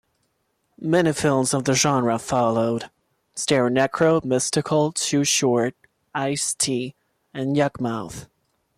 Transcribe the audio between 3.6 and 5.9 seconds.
Necro, Mystikal, Too Short,